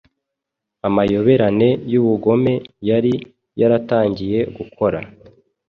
amayoberane 0.87 1.69
y’ubugome” 1.91 2.53
yari 2.89 3.13
yaratangiye 3.59 4.39
gukora. 4.55 4.99